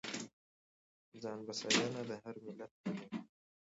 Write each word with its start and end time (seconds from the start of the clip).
ځانبسیاینه 1.21 2.01
د 2.09 2.11
هر 2.23 2.35
ملت 2.45 2.71
هیله 2.83 2.99
وي. 3.13 3.17